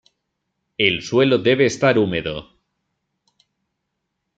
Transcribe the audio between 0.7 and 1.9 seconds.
El suelo debe